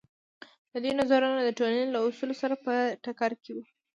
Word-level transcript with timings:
د 0.71 0.73
دوی 0.83 0.93
نظرونه 1.01 1.41
د 1.43 1.49
ټولنې 1.59 1.85
له 1.93 1.99
اصولو 2.07 2.35
سره 2.41 2.55
په 2.65 2.73
ټکر 3.03 3.31
کې 3.43 3.51
وو. 3.55 3.63